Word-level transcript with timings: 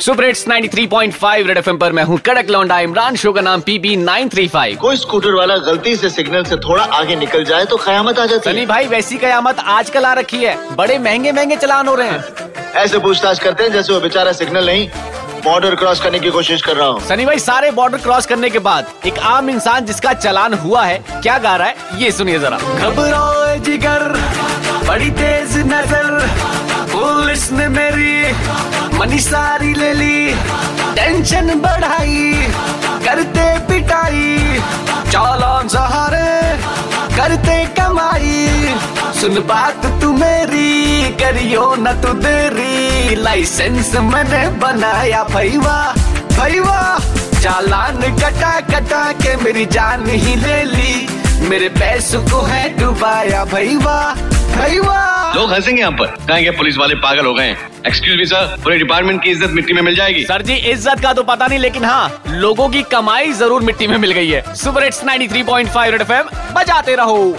Super 0.00 0.24
hits 0.24 0.44
93.5 0.48 1.46
red 1.46 1.58
FM 1.58 1.78
पर 1.78 1.92
मैं 1.92 2.02
हूँ 2.04 2.18
कड़क 2.26 2.50
लौंडा 2.50 2.78
इमरान 2.80 3.16
शो 3.22 3.32
का 3.32 3.40
नाम 3.40 3.60
पीबी 3.60 3.96
935 3.96 4.76
कोई 4.80 4.96
स्कूटर 4.96 5.34
वाला 5.34 5.56
गलती 5.66 5.94
से 5.96 6.10
सिग्नल 6.10 6.44
से 6.44 6.56
थोड़ा 6.58 6.84
आगे 6.98 7.16
निकल 7.16 7.44
जाए 7.44 7.64
तो 7.64 7.76
कयामत 7.76 8.18
आ 8.18 8.24
जाती 8.26 8.50
सनी 8.50 8.60
है। 8.60 8.66
भाई 8.66 8.86
वैसी 8.88 9.16
कयामत 9.18 9.58
आजकल 9.68 10.04
आ 10.04 10.12
रखी 10.12 10.36
है। 10.36 10.56
बड़े 10.76 10.98
महँगे 10.98 11.32
महँगे 11.32 11.56
चलान 11.56 11.88
हो 11.88 11.94
रहे 11.94 12.08
हैं। 12.08 12.72
ऐसे 12.82 12.98
पूछताछ 12.98 13.38
करते 13.38 13.62
हैं 13.62 13.72
जैसे 13.72 13.92
वो 13.92 14.00
बेचारा 14.00 14.32
सिग्नल 14.32 14.66
नहीं 14.66 14.88
बॉर्डर 15.44 15.74
क्रॉस 15.74 16.00
करने 16.02 16.18
की 16.20 16.30
कोशिश 16.30 16.62
कर 16.62 16.76
रहा 16.76 16.88
हूँ। 16.88 17.00
सनी 17.08 17.26
भाई 17.26 17.38
सारे 17.40 17.70
बॉर्डर 17.72 17.98
क्रॉस 17.98 18.26
करने 18.26 18.50
के 18.50 18.58
बाद 18.60 19.06
एक 19.06 19.18
आम 19.28 19.50
इंसान 19.50 19.86
जिसका 19.86 20.12
चलान 20.14 20.54
हुआ 20.64 20.84
है 20.84 20.98
क्या 21.12 21.36
गा 21.38 21.56
रहा 21.56 21.68
है 21.68 22.02
ये 22.02 22.12
सुनिए 22.12 22.38
जरा। 22.38 22.58
घबराओ 22.58 23.56
जिगर 23.60 24.08
बड़ी 24.88 25.10
तेज 25.20 25.56
नज़र 25.66 26.18
पुलिस 26.94 27.50
ने 27.52 27.68
मेरी। 27.68 28.89
मनी 29.00 29.18
सारी 29.18 29.74
ले 29.74 29.92
ली। 29.92 30.34
टेंशन 30.94 31.60
बढ़ाई, 31.60 32.32
करते 33.04 33.58
पिटाई। 33.58 34.60
चालान 35.12 35.68
सहारे, 35.68 36.58
करते 37.16 37.64
कमाई। 37.66 38.74
सुन 39.20 39.34
बात 39.34 39.86
तू 40.02 40.12
मेरी, 40.12 41.02
करियो 41.12 41.74
न 41.78 41.92
तू 41.92 42.12
देरी। 42.12 43.14
लाइसेंस 43.14 43.94
मैंने 43.96 44.48
बनाया 44.48 45.24
भैया 45.24 45.94
भैया। 46.32 46.98
चालान 47.40 47.96
कटा 47.96 48.60
कटा 48.60 49.12
के 49.12 49.36
मेरी 49.36 49.66
जान 49.66 50.06
ही 50.06 50.36
ले 50.36 50.62
ली। 50.64 51.08
मेरे 51.48 51.68
पैसों 51.68 52.22
को 52.22 52.42
है 52.42 52.78
डुबाया 52.78 53.44
भैया 53.44 54.14
भैया। 54.56 55.19
लोग 55.34 55.52
हंसेंगे 55.52 55.80
यहाँ 55.80 55.92
पर। 55.92 56.06
कहेंगे 56.26 56.50
पुलिस 56.50 56.76
वाले 56.78 56.94
पागल 57.02 57.26
हो 57.26 57.34
गए 57.34 57.50
एक्सक्यूज 57.86 58.16
मी 58.18 58.24
सर 58.26 58.56
पूरे 58.64 58.78
डिपार्टमेंट 58.78 59.22
की 59.22 59.30
इज़्ज़त 59.30 59.50
मिट्टी 59.50 59.72
में 59.72 59.82
मिल 59.82 59.94
जाएगी। 59.96 60.24
सर 60.24 60.42
जी, 60.42 60.54
इज़्ज़त 60.54 61.00
का 61.02 61.12
तो 61.12 61.22
पता 61.22 61.46
नहीं, 61.46 61.58
लेकिन 61.58 61.84
हाँ 61.84 62.22
लोगों 62.28 62.68
की 62.68 62.82
कमाई 62.90 63.32
ज़रूर 63.34 63.62
मिट्टी 63.62 63.86
में 63.86 63.96
मिल 63.98 64.12
गई 64.12 64.28
है। 64.28 64.42
सुपर 64.54 64.84
हिट्स 64.84 65.04
93.5 65.04 65.46
पॉइंट 65.46 65.68
फाइव 65.70 65.98
बजाते 66.56 66.96
रहो। 66.96 67.36